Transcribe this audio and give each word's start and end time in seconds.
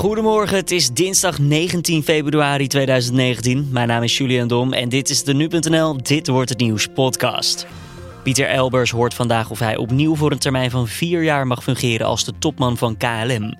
Goedemorgen, 0.00 0.56
het 0.56 0.70
is 0.70 0.90
dinsdag 0.90 1.38
19 1.38 2.02
februari 2.02 2.66
2019. 2.66 3.68
Mijn 3.70 3.88
naam 3.88 4.02
is 4.02 4.18
Julian 4.18 4.48
Dom 4.48 4.72
en 4.72 4.88
dit 4.88 5.10
is 5.10 5.24
de 5.24 5.34
Nu.nl 5.34 5.96
Dit 6.02 6.28
Wordt 6.28 6.48
Het 6.48 6.58
Nieuws 6.58 6.86
podcast. 6.86 7.66
Pieter 8.22 8.48
Elbers 8.48 8.90
hoort 8.90 9.14
vandaag 9.14 9.50
of 9.50 9.58
hij 9.58 9.76
opnieuw 9.76 10.16
voor 10.16 10.30
een 10.32 10.38
termijn 10.38 10.70
van 10.70 10.88
vier 10.88 11.22
jaar 11.22 11.46
mag 11.46 11.62
fungeren 11.62 12.06
als 12.06 12.24
de 12.24 12.32
topman 12.38 12.76
van 12.76 12.96
KLM. 12.96 13.54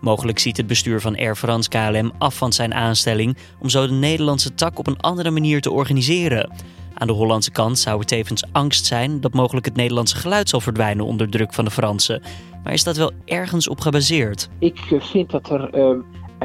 Mogelijk 0.00 0.38
ziet 0.38 0.56
het 0.56 0.66
bestuur 0.66 1.00
van 1.00 1.16
Air 1.16 1.36
France 1.36 1.68
KLM 1.68 2.12
af 2.18 2.36
van 2.36 2.52
zijn 2.52 2.74
aanstelling 2.74 3.36
om 3.60 3.68
zo 3.68 3.86
de 3.86 3.92
Nederlandse 3.92 4.54
tak 4.54 4.78
op 4.78 4.86
een 4.86 5.00
andere 5.00 5.30
manier 5.30 5.60
te 5.60 5.70
organiseren. 5.70 6.50
Aan 6.94 7.06
de 7.06 7.12
Hollandse 7.12 7.50
kant 7.50 7.78
zou 7.78 7.98
er 7.98 8.06
tevens 8.06 8.42
angst 8.52 8.86
zijn 8.86 9.20
dat 9.20 9.34
mogelijk 9.34 9.66
het 9.66 9.76
Nederlandse 9.76 10.16
geluid 10.16 10.48
zal 10.48 10.60
verdwijnen 10.60 11.04
onder 11.04 11.30
druk 11.30 11.54
van 11.54 11.64
de 11.64 11.70
Fransen. 11.70 12.22
Maar 12.66 12.74
is 12.74 12.84
dat 12.84 12.96
wel 12.96 13.12
ergens 13.24 13.68
op 13.68 13.80
gebaseerd? 13.80 14.48
Ik 14.58 14.78
eh, 14.90 15.00
vind 15.00 15.30
dat 15.30 15.50
er 15.50 15.78
uh, 15.78 15.98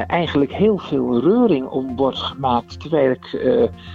eigenlijk 0.06 0.52
heel 0.52 0.78
veel 0.78 1.20
reuring 1.20 1.66
om 1.66 1.96
wordt 1.96 2.18
gemaakt, 2.18 2.80
terwijl 2.80 3.10
ik 3.10 3.32
uh, 3.32 3.42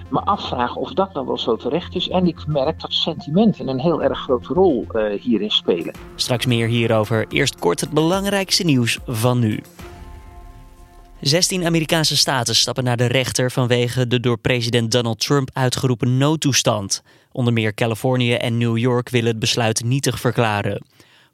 me 0.09 0.20
afvraag 0.20 0.76
of 0.76 0.94
dat 0.94 1.13
nou 1.13 1.26
wel 1.26 1.38
zo 1.38 1.55
terecht 1.55 1.95
is. 1.95 2.09
En 2.09 2.27
ik 2.27 2.48
merk 2.48 2.81
dat 2.81 2.94
sentimenten 2.94 3.67
een 3.67 3.80
heel 3.80 4.03
erg 4.03 4.20
grote 4.20 4.53
rol 4.53 4.86
uh, 4.91 5.22
hierin 5.22 5.50
spelen. 5.50 5.94
Straks 6.16 6.45
meer 6.45 6.67
hierover. 6.67 7.26
Eerst 7.30 7.59
kort 7.59 7.80
het 7.81 7.90
belangrijkste 7.90 8.64
nieuws 8.64 9.00
van 9.05 9.39
nu. 9.39 9.59
16 11.22 11.66
Amerikaanse 11.66 12.17
staten 12.17 12.55
stappen 12.55 12.84
naar 12.84 12.98
de 12.98 13.08
rechter 13.08 13.52
vanwege 13.52 14.08
de 14.08 14.20
door 14.20 14.38
president 14.38 14.91
Donald 14.91 15.20
Trump 15.20 15.50
uitgeroepen 15.53 16.17
noodtoestand. 16.17 17.03
Onder 17.31 17.53
meer 17.53 17.73
Californië 17.73 18.34
en 18.34 18.58
New 18.58 18.78
York 18.78 19.09
willen 19.09 19.30
het 19.30 19.39
besluit 19.39 19.84
nietig 19.84 20.20
verklaren. 20.20 20.81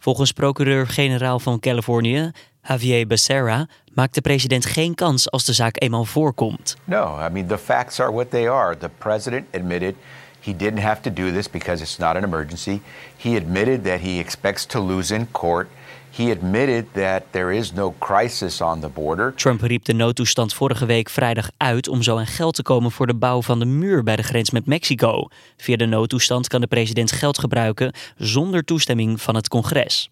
Volgens 0.04 0.32
procureur-generaal 0.32 1.40
van 1.40 1.60
Californië, 1.60 2.32
Javier 2.62 3.08
Becerra, 3.08 3.68
maakt 3.94 4.14
de 4.14 4.22
president 4.22 4.66
geen 4.66 4.96
kans 4.96 5.32
als 5.32 5.46
de 5.46 5.54
zaak 5.54 5.82
eenmaal 5.82 6.06
voorkomt. 6.06 6.78
No, 6.84 7.20
I 7.26 7.30
mean 7.30 7.48
the 7.48 7.58
facts 7.58 8.00
are 8.00 8.12
what 8.12 8.30
they 8.30 8.50
are. 8.50 8.78
The 8.78 8.90
president 8.98 9.46
admitted 9.56 9.96
he 10.40 10.56
didn't 10.56 10.82
have 10.82 11.02
to 11.02 11.14
do 11.14 11.32
this 11.32 11.50
because 11.50 11.82
it's 11.82 11.98
not 11.98 12.16
an 12.16 12.24
emergency. 12.24 12.82
He 13.18 13.36
admitted 13.36 13.84
that 13.84 14.00
he 14.00 14.20
expects 14.20 14.66
to 14.66 14.80
lose 14.80 15.16
in 15.16 15.32
court. 15.32 15.68
He 16.16 16.32
admitted 16.32 16.86
that 16.94 17.24
there 17.32 17.56
is 17.56 17.72
no 17.72 17.94
crisis 18.00 18.62
on 18.62 18.80
the 18.80 18.90
border. 18.90 19.34
Trump 19.36 19.62
riep 19.62 19.86
de 19.86 19.94
noodtoestand 19.94 20.54
vorige 20.54 20.86
week 20.86 21.10
vrijdag 21.10 21.50
uit 21.58 21.88
om 21.88 22.02
zo 22.02 22.18
aan 22.18 22.28
geld 22.28 22.56
te 22.56 22.62
komen 22.62 22.92
voor 22.92 23.08
de 23.08 23.16
bouw 23.16 23.42
van 23.42 23.60
de 23.60 23.66
muur 23.66 24.04
bij 24.04 24.16
de 24.16 24.24
grens 24.24 24.52
met 24.52 24.66
Mexico. 24.66 25.28
Via 25.58 25.76
de 25.76 25.86
noodtoestand 25.86 26.48
kan 26.48 26.62
de 26.62 26.68
president 26.68 27.12
geld 27.12 27.40
gebruiken 27.40 27.94
zonder 28.18 28.64
toestemming 28.64 29.22
van 29.22 29.36
het 29.36 29.48
congres. 29.48 30.10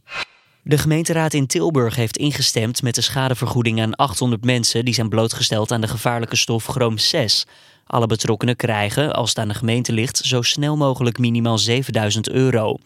De 0.64 0.78
gemeenteraad 0.78 1.34
in 1.34 1.48
Tilburg 1.48 1.96
heeft 1.96 2.18
ingestemd 2.18 2.82
met 2.82 2.96
de 2.96 3.02
schadevergoeding 3.02 3.82
aan 3.82 3.96
800 3.96 4.46
mensen 4.46 4.86
die 4.86 4.94
zijn 4.94 5.10
blootgesteld 5.10 5.72
aan 5.72 5.82
de 5.82 5.88
gevaarlijke 5.88 6.36
stof 6.36 6.66
chroom 6.66 6.98
6. 6.98 7.46
Alle 7.88 8.08
betrokkenen 8.08 8.56
krijgen, 8.56 9.14
als 9.14 9.30
het 9.30 9.40
aan 9.40 9.48
de 9.48 9.54
gemeente 9.54 9.92
ligt, 9.92 10.18
zo 10.18 10.42
snel 10.42 10.78
mogelijk 10.78 11.18
minimaal 11.18 11.58
7000 11.58 12.30
euro. 12.30 12.78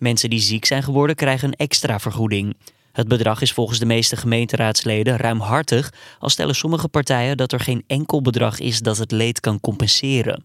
Mensen 0.00 0.30
die 0.30 0.40
ziek 0.40 0.64
zijn 0.64 0.82
geworden 0.82 1.16
krijgen 1.16 1.48
een 1.48 1.54
extra 1.54 1.98
vergoeding. 1.98 2.56
Het 2.92 3.08
bedrag 3.08 3.40
is 3.40 3.52
volgens 3.52 3.78
de 3.78 3.86
meeste 3.86 4.16
gemeenteraadsleden 4.16 5.16
ruimhartig, 5.16 5.92
al 6.18 6.28
stellen 6.28 6.54
sommige 6.54 6.88
partijen 6.88 7.36
dat 7.36 7.52
er 7.52 7.60
geen 7.60 7.84
enkel 7.86 8.22
bedrag 8.22 8.58
is 8.58 8.80
dat 8.80 8.98
het 8.98 9.10
leed 9.10 9.40
kan 9.40 9.60
compenseren. 9.60 10.44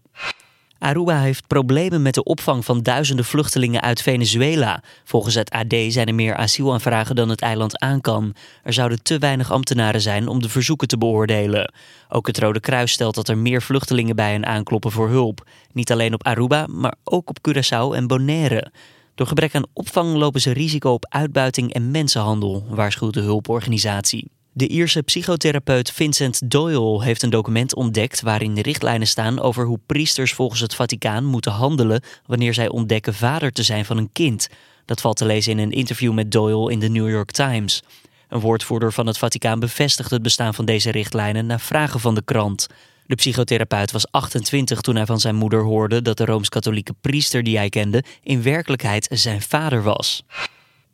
Aruba 0.78 1.20
heeft 1.20 1.46
problemen 1.46 2.02
met 2.02 2.14
de 2.14 2.22
opvang 2.22 2.64
van 2.64 2.82
duizenden 2.82 3.24
vluchtelingen 3.24 3.80
uit 3.80 4.02
Venezuela. 4.02 4.82
Volgens 5.04 5.34
het 5.34 5.50
AD 5.50 5.74
zijn 5.88 6.06
er 6.06 6.14
meer 6.14 6.36
asielaanvragen 6.36 7.16
dan 7.16 7.28
het 7.28 7.40
eiland 7.40 7.78
aan 7.78 8.00
kan. 8.00 8.34
Er 8.62 8.72
zouden 8.72 9.02
te 9.02 9.18
weinig 9.18 9.52
ambtenaren 9.52 10.00
zijn 10.00 10.28
om 10.28 10.42
de 10.42 10.48
verzoeken 10.48 10.88
te 10.88 10.98
beoordelen. 10.98 11.72
Ook 12.08 12.26
het 12.26 12.38
Rode 12.38 12.60
Kruis 12.60 12.92
stelt 12.92 13.14
dat 13.14 13.28
er 13.28 13.38
meer 13.38 13.62
vluchtelingen 13.62 14.16
bij 14.16 14.32
hen 14.32 14.46
aankloppen 14.46 14.92
voor 14.92 15.08
hulp. 15.08 15.48
Niet 15.72 15.92
alleen 15.92 16.14
op 16.14 16.24
Aruba, 16.24 16.66
maar 16.66 16.94
ook 17.04 17.28
op 17.28 17.38
Curaçao 17.48 17.94
en 17.94 18.06
Bonaire. 18.06 18.72
Door 19.16 19.26
gebrek 19.26 19.54
aan 19.54 19.66
opvang 19.72 20.14
lopen 20.14 20.40
ze 20.40 20.52
risico 20.52 20.92
op 20.92 21.06
uitbuiting 21.08 21.72
en 21.72 21.90
mensenhandel, 21.90 22.66
waarschuwt 22.68 23.14
de 23.14 23.20
hulporganisatie. 23.20 24.30
De 24.52 24.68
Ierse 24.68 25.02
psychotherapeut 25.02 25.92
Vincent 25.92 26.50
Doyle 26.50 27.04
heeft 27.04 27.22
een 27.22 27.30
document 27.30 27.74
ontdekt 27.74 28.20
waarin 28.20 28.54
de 28.54 28.62
richtlijnen 28.62 29.06
staan 29.06 29.40
over 29.40 29.66
hoe 29.66 29.80
priesters 29.86 30.32
volgens 30.32 30.60
het 30.60 30.74
Vaticaan 30.74 31.24
moeten 31.24 31.52
handelen 31.52 32.02
wanneer 32.26 32.54
zij 32.54 32.68
ontdekken 32.68 33.14
vader 33.14 33.52
te 33.52 33.62
zijn 33.62 33.84
van 33.84 33.96
een 33.96 34.12
kind. 34.12 34.48
Dat 34.84 35.00
valt 35.00 35.16
te 35.16 35.26
lezen 35.26 35.52
in 35.52 35.58
een 35.58 35.72
interview 35.72 36.12
met 36.12 36.32
Doyle 36.32 36.72
in 36.72 36.78
de 36.80 36.88
New 36.88 37.08
York 37.08 37.30
Times. 37.30 37.82
Een 38.28 38.40
woordvoerder 38.40 38.92
van 38.92 39.06
het 39.06 39.18
Vaticaan 39.18 39.60
bevestigt 39.60 40.10
het 40.10 40.22
bestaan 40.22 40.54
van 40.54 40.64
deze 40.64 40.90
richtlijnen 40.90 41.46
na 41.46 41.58
vragen 41.58 42.00
van 42.00 42.14
de 42.14 42.22
krant. 42.24 42.66
De 43.06 43.14
psychotherapeut 43.14 43.92
was 43.92 44.10
28 44.10 44.80
toen 44.80 44.96
hij 44.96 45.06
van 45.06 45.20
zijn 45.20 45.34
moeder 45.34 45.62
hoorde 45.62 46.02
dat 46.02 46.16
de 46.16 46.24
rooms-katholieke 46.24 46.94
priester 47.00 47.42
die 47.42 47.56
hij 47.56 47.68
kende 47.68 48.04
in 48.22 48.42
werkelijkheid 48.42 49.08
zijn 49.10 49.42
vader 49.42 49.82
was. 49.82 50.24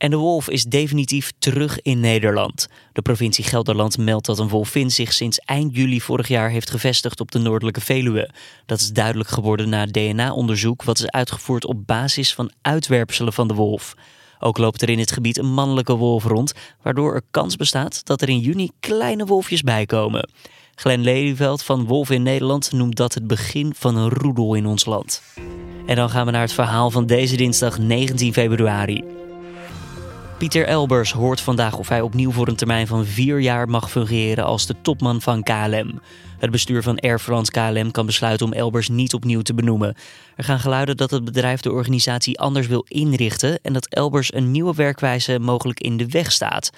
En 0.02 0.10
de 0.10 0.16
wolf 0.16 0.48
is 0.48 0.64
definitief 0.64 1.32
terug 1.38 1.82
in 1.82 2.00
Nederland. 2.00 2.68
De 2.92 3.02
provincie 3.02 3.44
Gelderland 3.44 3.98
meldt 3.98 4.26
dat 4.26 4.38
een 4.38 4.48
wolvin 4.48 4.90
zich 4.90 5.12
sinds 5.12 5.38
eind 5.38 5.76
juli 5.76 6.00
vorig 6.00 6.28
jaar 6.28 6.50
heeft 6.50 6.70
gevestigd 6.70 7.20
op 7.20 7.30
de 7.30 7.38
noordelijke 7.38 7.80
Veluwe. 7.80 8.30
Dat 8.66 8.80
is 8.80 8.92
duidelijk 8.92 9.28
geworden 9.28 9.68
na 9.68 9.86
DNA-onderzoek 9.86 10.82
wat 10.82 10.98
is 10.98 11.10
uitgevoerd 11.10 11.66
op 11.66 11.86
basis 11.86 12.34
van 12.34 12.52
uitwerpselen 12.62 13.32
van 13.32 13.48
de 13.48 13.54
wolf. 13.54 13.94
Ook 14.38 14.58
loopt 14.58 14.82
er 14.82 14.88
in 14.88 14.98
het 14.98 15.12
gebied 15.12 15.38
een 15.38 15.52
mannelijke 15.52 15.94
wolf 15.94 16.24
rond, 16.24 16.52
waardoor 16.82 17.14
er 17.14 17.22
kans 17.30 17.56
bestaat 17.56 18.06
dat 18.06 18.22
er 18.22 18.28
in 18.28 18.40
juni 18.40 18.70
kleine 18.80 19.24
wolfjes 19.24 19.62
bijkomen. 19.62 20.28
Glenn 20.74 21.02
Lelyveld 21.02 21.62
van 21.62 21.84
Wolf 21.84 22.10
in 22.10 22.22
Nederland 22.22 22.72
noemt 22.72 22.96
dat 22.96 23.14
het 23.14 23.26
begin 23.26 23.72
van 23.76 23.96
een 23.96 24.08
roedel 24.08 24.54
in 24.54 24.66
ons 24.66 24.84
land. 24.84 25.22
En 25.86 25.96
dan 25.96 26.10
gaan 26.10 26.26
we 26.26 26.32
naar 26.32 26.40
het 26.40 26.52
verhaal 26.52 26.90
van 26.90 27.06
deze 27.06 27.36
dinsdag 27.36 27.78
19 27.78 28.32
februari. 28.32 29.04
Pieter 30.38 30.66
Elbers 30.66 31.12
hoort 31.12 31.40
vandaag 31.40 31.78
of 31.78 31.88
hij 31.88 32.00
opnieuw 32.00 32.30
voor 32.30 32.48
een 32.48 32.56
termijn 32.56 32.86
van 32.86 33.04
vier 33.04 33.40
jaar 33.40 33.68
mag 33.68 33.90
fungeren 33.90 34.44
als 34.44 34.66
de 34.66 34.74
topman 34.82 35.20
van 35.20 35.42
KLM. 35.42 36.00
Het 36.38 36.50
bestuur 36.50 36.82
van 36.82 36.98
Air 36.98 37.18
France 37.18 37.50
KLM 37.50 37.90
kan 37.90 38.06
besluiten 38.06 38.46
om 38.46 38.52
Elbers 38.52 38.88
niet 38.88 39.14
opnieuw 39.14 39.42
te 39.42 39.54
benoemen. 39.54 39.94
Er 40.36 40.44
gaan 40.44 40.60
geluiden 40.60 40.96
dat 40.96 41.10
het 41.10 41.24
bedrijf 41.24 41.60
de 41.60 41.72
organisatie 41.72 42.38
anders 42.38 42.66
wil 42.66 42.84
inrichten 42.88 43.58
en 43.62 43.72
dat 43.72 43.86
Elbers 43.86 44.34
een 44.34 44.50
nieuwe 44.50 44.74
werkwijze 44.74 45.38
mogelijk 45.38 45.80
in 45.80 45.96
de 45.96 46.06
weg 46.08 46.32
staat. 46.32 46.70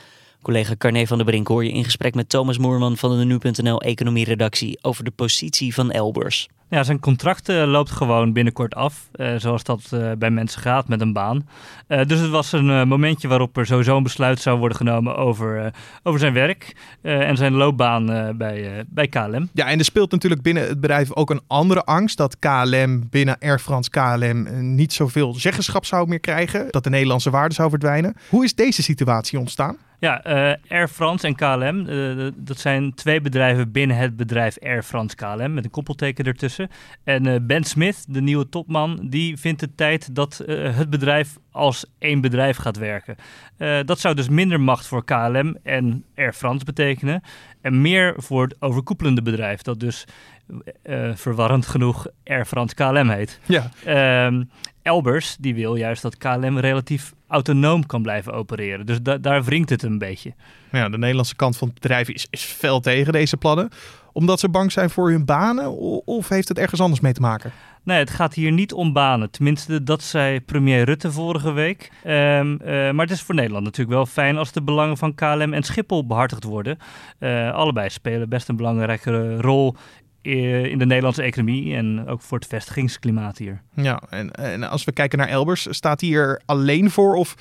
Collega 0.45 0.75
Carne 0.79 1.07
van 1.07 1.17
der 1.17 1.27
Brink 1.27 1.49
hoor 1.49 1.65
je 1.65 1.73
in 1.73 1.85
gesprek 1.85 2.15
met 2.15 2.29
Thomas 2.29 2.59
Moerman 2.59 2.97
van 2.97 3.19
de 3.19 3.25
Nu.nl 3.25 3.81
economieredactie 3.81 4.79
over 4.83 5.05
de 5.05 5.11
positie 5.11 5.75
van 5.75 5.91
Elbers. 5.91 6.49
Ja, 6.69 6.83
zijn 6.83 7.01
contract 7.01 7.49
uh, 7.49 7.65
loopt 7.65 7.91
gewoon 7.91 8.33
binnenkort 8.33 8.75
af, 8.75 9.09
uh, 9.17 9.35
zoals 9.37 9.65
dat 9.65 9.91
uh, 9.95 10.13
bij 10.19 10.31
mensen 10.31 10.61
gaat 10.61 10.89
met 10.89 11.01
een 11.01 11.13
baan. 11.13 11.49
dus 11.87 12.21
het 12.21 12.31
was 12.31 12.53
een 12.53 12.89
momentje 12.89 13.29
waarop 13.29 13.57
er 13.57 13.67
sowieso 13.67 13.97
een 13.97 14.03
besluit 14.03 14.41
zou 14.41 14.59
worden 14.59 14.77
genomen 14.77 15.17
over, 15.17 15.73
over 16.03 16.21
zijn 16.21 16.33
werk 16.33 16.77
en 17.03 17.37
zijn 17.37 17.53
loopbaan 17.53 18.37
bij, 18.37 18.85
bij 18.89 19.09
KLM. 19.09 19.49
Ja, 19.53 19.67
en 19.67 19.79
er 19.79 19.85
speelt 19.85 20.11
natuurlijk 20.11 20.43
binnen 20.43 20.69
het 20.69 20.81
bedrijf 20.81 21.15
ook 21.15 21.31
een 21.31 21.43
andere 21.47 21.85
angst 21.85 22.17
dat 22.17 22.39
KLM 22.39 23.09
binnen 23.11 23.39
Air 23.39 23.59
France 23.59 23.91
KLM 23.91 24.75
niet 24.75 24.93
zoveel 24.93 25.35
zeggenschap 25.35 25.85
zou 25.85 26.09
meer 26.09 26.21
krijgen, 26.21 26.67
dat 26.71 26.85
de 26.85 26.91
Nederlandse 26.91 27.31
waarde 27.31 27.55
zou 27.55 27.71
verdwijnen. 27.71 28.15
Hoe 28.29 28.45
is 28.45 28.55
deze 28.55 28.83
situatie 28.83 29.39
ontstaan? 29.39 29.77
Ja, 30.05 30.27
uh, 30.27 30.55
Air 30.69 30.89
France 30.89 31.27
en 31.27 31.35
KLM, 31.35 31.87
uh, 31.89 32.31
dat 32.37 32.59
zijn 32.59 32.95
twee 32.95 33.21
bedrijven 33.21 33.73
binnen 33.73 33.97
het 33.97 34.17
bedrijf 34.17 34.59
Air 34.63 34.83
France 34.83 35.17
KLM, 35.17 35.55
met 35.55 35.65
een 35.65 35.71
koppelteken 35.71 36.25
ertussen. 36.25 36.71
En 37.05 37.27
uh, 37.27 37.37
Ben 37.43 37.65
Smith, 37.65 38.05
de 38.09 38.21
nieuwe 38.21 38.49
topman, 38.49 38.99
die 39.03 39.37
vindt 39.37 39.61
het 39.61 39.77
tijd 39.77 40.15
dat 40.15 40.43
het 40.47 40.91
bedrijf 40.91 41.37
als 41.51 41.87
één 41.99 42.21
bedrijf 42.21 42.57
gaat 42.57 42.77
werken. 42.77 43.17
dat 43.85 44.01
zou 44.01 44.15
dus 44.15 44.29
minder 44.29 44.61
macht 44.61 44.87
voor 44.87 45.05
KLM 45.05 45.57
en 45.63 46.05
Air 46.17 46.33
France 46.33 46.65
betekenen. 46.65 47.23
En 47.61 47.81
meer 47.81 48.15
voor 48.17 48.43
het 48.43 48.57
overkoepelende 48.59 49.23
bedrijf, 49.23 49.63
dat 49.63 49.81
dus 49.81 50.05
verwarrend 51.15 51.67
genoeg 51.67 52.07
Air 52.25 52.47
France 52.47 52.75
KLM 52.75 53.09
heet. 53.09 53.41
Ja. 53.47 53.71
Ehm, 53.85 54.43
Elbers 54.83 55.37
die 55.41 55.55
wil 55.55 55.75
juist 55.75 56.03
dat 56.03 56.17
KLM 56.17 56.59
relatief 56.59 57.13
autonoom 57.35 57.87
kan 57.87 58.03
blijven 58.03 58.33
opereren. 58.33 58.87
Dus 58.87 59.03
da 59.03 59.19
daar 59.19 59.45
wringt 59.45 59.71
het 59.71 59.83
een 59.83 59.99
beetje. 59.99 60.35
Ja, 60.73 60.89
de 60.89 60.99
Nederlandse 60.99 61.37
kant 61.37 61.57
van 61.57 61.69
het 61.69 61.81
bedrijf 61.81 62.09
is, 62.09 62.27
is 62.31 62.43
fel 62.43 62.81
tegen 62.81 63.13
deze 63.13 63.37
plannen. 63.37 63.69
Omdat 64.13 64.41
ze 64.41 64.49
bang 64.49 64.73
zijn 64.73 64.91
voor 64.91 65.11
hun 65.11 65.25
banen? 65.25 65.71
Of 66.05 66.29
heeft 66.29 66.49
het 66.49 66.59
ergens 66.59 66.81
anders 66.81 67.01
mee 67.01 67.13
te 67.13 67.21
maken? 67.21 67.53
Nee, 67.83 67.99
het 67.99 68.11
gaat 68.11 68.35
hier 68.35 68.53
niet 68.53 68.73
om 68.73 68.93
banen. 68.93 69.31
Tenminste, 69.31 69.83
dat 69.83 70.03
zei 70.03 70.41
premier 70.41 70.85
Rutte 70.85 71.13
vorige 71.13 71.53
week. 71.53 71.91
Um, 72.07 72.11
uh, 72.11 72.59
maar 72.91 73.07
het 73.07 73.11
is 73.11 73.23
voor 73.23 73.35
Nederland 73.35 73.65
natuurlijk 73.65 73.97
wel 73.97 74.07
fijn 74.07 74.37
als 74.37 74.53
de 74.53 74.63
belangen 74.63 74.97
van 74.97 75.15
KLM 75.15 75.53
en 75.53 75.63
Schiphol 75.63 76.07
behartigd 76.07 76.45
worden. 76.45 76.79
Uh, 77.19 77.53
allebei 77.53 77.91
spelen 77.91 78.29
best 78.29 78.49
een 78.49 78.57
belangrijke 78.57 79.37
rol 79.41 79.77
in 80.25 80.79
de 80.79 80.87
Nederlandse 80.87 81.23
economie 81.23 81.75
en 81.75 82.07
ook 82.07 82.23
voor 82.23 82.39
het 82.39 82.47
vestigingsklimaat 82.47 83.39
hier. 83.39 83.63
Ja, 83.75 84.03
en, 84.11 84.31
en 84.31 84.63
als 84.63 84.85
we 84.85 84.93
kijken 84.93 85.19
naar 85.19 85.29
Elbers, 85.29 85.67
staat 85.71 86.01
hij 86.01 86.11
er 86.11 86.43
alleen 86.45 86.91
voor 86.91 87.15
of 87.15 87.35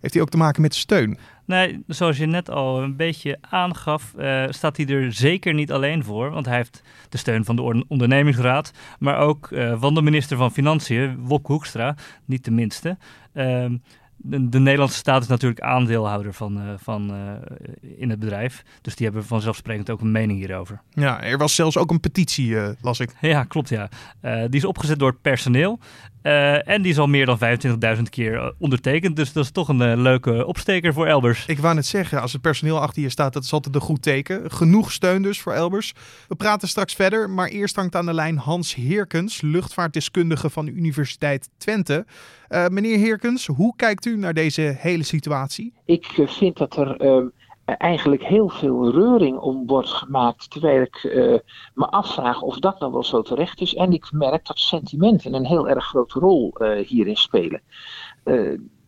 heeft 0.00 0.16
hij 0.16 0.22
ook 0.22 0.30
te 0.30 0.36
maken 0.36 0.62
met 0.62 0.74
steun? 0.74 1.18
Nee, 1.46 1.82
zoals 1.86 2.16
je 2.16 2.26
net 2.26 2.50
al 2.50 2.82
een 2.82 2.96
beetje 2.96 3.38
aangaf, 3.40 4.12
uh, 4.18 4.44
staat 4.48 4.76
hij 4.76 4.86
er 4.86 5.12
zeker 5.12 5.54
niet 5.54 5.72
alleen 5.72 6.04
voor. 6.04 6.30
Want 6.30 6.46
hij 6.46 6.56
heeft 6.56 6.82
de 7.08 7.18
steun 7.18 7.44
van 7.44 7.56
de 7.56 7.84
ondernemingsraad, 7.88 8.72
maar 8.98 9.18
ook 9.18 9.50
uh, 9.50 9.80
van 9.80 9.94
de 9.94 10.02
minister 10.02 10.36
van 10.36 10.52
Financiën, 10.52 11.16
Wopke 11.18 11.52
Hoekstra, 11.52 11.96
niet 12.24 12.44
de 12.44 12.50
minste. 12.50 12.96
Uh, 13.34 13.64
de, 14.16 14.48
de, 14.48 14.58
Nederlandse 14.58 14.98
staat 14.98 15.22
is 15.22 15.28
natuurlijk 15.28 15.60
aandeelhouder 15.60 16.34
van, 16.34 16.58
uh, 16.58 16.72
van, 16.76 17.14
uh, 17.14 17.32
in 17.98 18.10
het 18.10 18.18
bedrijf. 18.18 18.62
Dus 18.80 18.96
die 18.96 19.06
hebben 19.06 19.24
vanzelfsprekend 19.24 19.90
ook 19.90 20.00
een 20.00 20.12
mening 20.12 20.38
hierover. 20.38 20.80
Ja, 20.90 21.22
er 21.22 21.38
was 21.38 21.54
zelfs 21.54 21.76
ook 21.76 21.90
een 21.90 22.00
petitie, 22.00 22.48
uh, 22.48 22.68
las 22.80 23.00
ik. 23.00 23.14
Ja, 23.20 23.44
klopt 23.44 23.68
ja. 23.68 23.88
die 24.20 24.60
is 24.60 24.64
opgezet 24.64 24.98
door 24.98 25.10
het 25.10 25.20
personeel. 25.20 25.78
En 26.24 26.82
die 26.82 26.90
is 26.90 26.98
al 26.98 27.06
meer 27.06 27.26
dan 27.26 27.38
25.000 27.96 28.02
keer 28.10 28.54
ondertekend. 28.58 29.16
Dus 29.16 29.32
dat 29.32 29.44
is 29.44 29.50
toch 29.50 29.68
een 29.68 30.00
leuke 30.02 30.46
opsteker 30.46 30.92
voor 30.92 31.06
Elbers. 31.06 31.46
Ik 31.46 31.58
wou 31.58 31.74
net 31.74 31.86
zeggen, 31.86 32.20
als 32.20 32.32
het 32.32 32.40
personeel 32.40 32.80
achter 32.80 33.02
je 33.02 33.08
staat, 33.08 33.32
dat 33.32 33.42
is 33.44 33.52
altijd 33.52 33.74
een 33.74 33.80
goed 33.80 34.02
teken. 34.02 34.50
Genoeg 34.50 34.92
steun 34.92 35.22
dus 35.22 35.40
voor 35.40 35.52
Elbers. 35.52 35.92
We 36.28 36.34
praten 36.34 36.68
straks 36.68 36.94
verder, 36.94 37.30
maar 37.30 37.48
eerst 37.48 37.76
hangt 37.76 37.96
aan 37.96 38.06
de 38.06 38.14
lijn 38.14 38.36
Hans 38.36 38.74
Heerkens, 38.74 39.40
luchtvaartdeskundige 39.40 40.50
van 40.50 40.64
de 40.64 40.72
Universiteit 40.72 41.48
Twente. 41.58 42.06
Uh, 42.48 42.66
meneer 42.66 42.98
Heerkens, 42.98 43.46
hoe 43.46 43.76
kijkt 43.76 44.04
u 44.04 44.16
naar 44.16 44.34
deze 44.34 44.76
hele 44.78 45.02
situatie? 45.02 45.72
Ik 45.84 46.06
vind 46.26 46.56
dat 46.56 46.76
er 46.76 47.04
uh, 47.04 47.24
eigenlijk 47.64 48.24
heel 48.24 48.48
veel 48.48 48.90
reuring 48.90 49.38
om 49.38 49.66
wordt 49.66 49.88
gemaakt. 49.88 50.50
Terwijl 50.50 50.82
ik 50.82 51.02
uh, 51.02 51.38
me 51.74 51.86
afvraag 51.86 52.40
of 52.40 52.58
dat 52.58 52.80
nou 52.80 52.92
wel 52.92 53.04
zo 53.04 53.22
terecht 53.22 53.60
is. 53.60 53.74
En 53.74 53.92
ik 53.92 54.12
merk 54.12 54.46
dat 54.46 54.58
sentimenten 54.58 55.34
een 55.34 55.46
heel 55.46 55.68
erg 55.68 55.84
grote 55.84 56.18
rol 56.18 56.54
hierin 56.86 57.16
spelen. 57.16 57.60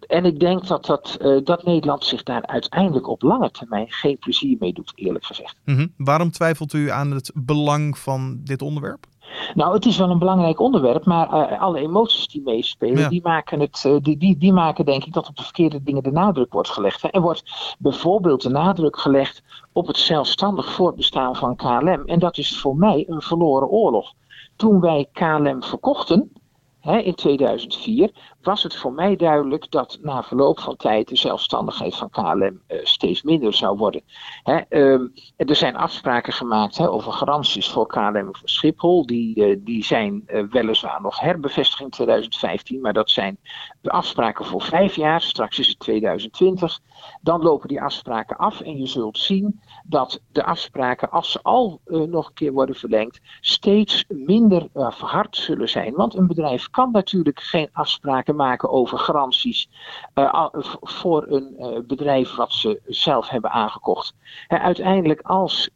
en 0.07 0.25
ik 0.25 0.41
denk 0.41 0.67
dat, 0.67 0.87
dat, 0.87 1.17
dat 1.45 1.65
Nederland 1.65 2.05
zich 2.05 2.23
daar 2.23 2.47
uiteindelijk 2.47 3.09
op 3.09 3.23
lange 3.23 3.51
termijn 3.51 3.91
geen 3.91 4.19
plezier 4.19 4.57
mee 4.61 4.73
doet, 4.73 4.93
eerlijk 4.95 5.25
gezegd. 5.25 5.57
-hmm. 5.65 5.93
Waarom 5.97 6.31
twijfelt 6.31 6.73
u 6.73 6.91
aan 6.91 7.11
het 7.11 7.33
belang 7.35 7.99
van 7.99 8.41
dit 8.45 8.63
onderwerp? 8.63 9.07
Nou, 9.55 9.75
het 9.75 9.87
is 9.87 9.97
wel 9.97 10.11
een 10.11 10.19
belangrijk 10.19 10.61
onderwerp, 10.61 11.05
maar 11.05 11.53
uh, 11.53 11.61
alle 11.61 11.79
emoties 11.79 12.29
die 12.29 12.43
meespelen, 12.43 12.99
ja. 12.99 13.09
die, 13.09 13.23
maken 13.23 13.61
het, 13.61 13.85
uh, 13.87 13.97
die, 14.01 14.17
die, 14.17 14.37
die 14.39 14.53
maken 14.53 14.85
denk 14.85 15.05
ik 15.05 15.13
dat 15.13 15.29
op 15.29 15.37
de 15.37 15.43
verkeerde 15.43 15.83
dingen 15.83 16.03
de 16.03 16.11
nadruk 16.11 16.53
wordt 16.53 16.69
gelegd. 16.69 17.15
Er 17.15 17.21
wordt 17.21 17.77
bijvoorbeeld 17.79 18.43
de 18.43 18.49
nadruk 18.49 18.99
gelegd 18.99 19.43
op 19.73 19.87
het 19.87 19.97
zelfstandig 19.97 20.73
voortbestaan 20.73 21.37
van 21.37 21.57
KLM. 21.57 22.03
En 22.07 22.19
dat 22.19 22.39
is 22.39 22.61
voor 22.61 22.77
mij 22.77 23.05
een 23.09 23.23
verloren 23.23 23.69
oorlog. 23.69 24.13
Toen 24.57 24.81
wij 24.81 25.09
KLM 25.13 25.63
verkochten, 25.63 26.33
hè, 26.81 26.99
in 26.99 27.15
2004, 27.15 28.11
was 28.47 28.63
het 28.63 28.77
voor 28.77 28.93
mij 28.93 29.17
duidelijk 29.17 29.71
dat 29.71 29.99
na 30.03 30.23
verloop 30.23 30.61
van 30.61 30.77
tijd 30.77 31.09
de 31.09 31.17
zelfstandigheid 31.17 31.97
van 31.97 32.11
KLM 32.11 32.61
uh, 32.69 32.79
steeds 32.83 33.23
minder 33.23 33.55
zou 33.55 33.77
worden. 33.77 34.03
Hè, 34.43 34.61
um, 34.69 35.13
er 35.37 35.57
zijn 35.57 35.77
afspraken 35.77 36.33
gemaakt 36.33 36.77
hè, 36.77 36.89
over 36.89 37.13
garanties 37.13 37.69
voor 37.69 37.87
KLM 37.87 38.29
voor 38.33 38.49
Schiphol. 38.49 39.07
Die, 39.07 39.37
uh, 39.37 39.57
die 39.59 39.85
zijn 39.85 40.23
uh, 40.27 40.43
weliswaar 40.51 41.03
nog 41.03 41.21
herbevestigd 41.21 41.83
in 41.83 41.91
2015, 41.91 42.81
maar 42.81 42.93
dat 42.93 43.11
zijn 43.11 43.39
de 43.81 43.91
afspraken 43.91 44.45
voor 44.45 44.63
vijf 44.63 44.97
jaar. 44.97 45.21
Straks 45.21 45.59
is 45.59 45.69
het 45.69 45.79
2020. 45.79 46.81
Dan 47.21 47.43
lopen 47.43 47.69
die 47.69 47.83
afspraken 47.83 48.37
af 48.37 48.61
en 48.61 48.79
je 48.79 48.87
zult 48.87 49.19
zien 49.19 49.61
dat 49.85 50.21
de 50.33 50.45
afspraken, 50.45 51.11
als 51.11 51.31
ze 51.33 51.43
al 51.43 51.81
nog 51.85 52.27
een 52.27 52.35
keer 52.35 52.53
worden 52.53 52.75
verlengd, 52.75 53.21
steeds 53.41 54.05
minder 54.09 54.69
verhard 54.73 55.37
zullen 55.37 55.69
zijn. 55.69 55.95
Want 55.95 56.15
een 56.15 56.27
bedrijf 56.27 56.71
kan 56.71 56.91
natuurlijk 56.91 57.41
geen 57.41 57.69
afspraken 57.73 58.36
maken 58.37 58.71
over 58.71 58.99
garanties 58.99 59.69
uh, 60.15 60.47
voor 60.81 61.27
een 61.29 61.55
uh, 61.59 61.79
bedrijf 61.87 62.35
wat 62.35 62.53
ze 62.53 62.81
zelf 62.87 63.29
hebben 63.29 63.51
aangekocht. 63.51 64.15
Uiteindelijk 64.49 65.21
als 65.21 65.71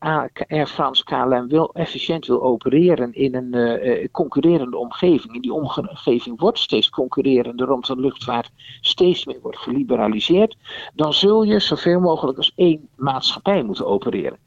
Air 0.49 0.67
France 0.67 1.05
KLM 1.05 1.49
wil, 1.49 1.71
efficiënt 1.73 2.27
wil 2.27 2.43
opereren 2.43 3.12
in 3.12 3.35
een 3.35 3.57
uh, 3.57 4.07
concurrerende 4.11 4.77
omgeving, 4.77 5.35
en 5.35 5.41
die 5.41 5.53
omgeving 5.53 6.41
wordt 6.41 6.59
steeds 6.59 6.91
concurrerender 6.91 7.67
rond 7.67 7.87
de 7.87 7.97
luchtvaart 7.97 8.51
steeds 8.81 9.25
meer 9.25 9.41
wordt 9.43 9.59
geliberaliseerd, 9.59 10.56
dan 10.95 11.13
zul 11.13 11.43
je 11.43 11.61
zoveel 11.61 12.01
mogelijk 12.01 12.39
als 12.39 12.53
één 12.55 12.89
maatschappij 12.97 13.63
moeten 13.63 13.87
opereren. 13.87 14.39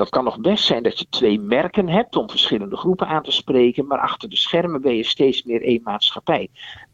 Dat 0.00 0.10
kan 0.10 0.24
nog 0.24 0.40
best 0.40 0.64
zijn 0.64 0.82
dat 0.82 0.98
je 0.98 1.06
twee 1.08 1.40
merken 1.40 1.88
hebt 1.88 2.16
om 2.16 2.30
verschillende 2.30 2.76
groepen 2.76 3.06
aan 3.06 3.22
te 3.22 3.32
spreken, 3.32 3.86
maar 3.86 3.98
achter 3.98 4.28
de 4.28 4.36
schermen 4.36 4.80
ben 4.80 4.96
je 4.96 5.04
steeds 5.04 5.42
meer 5.42 5.62
één 5.62 5.80
maatschappij 5.82 6.48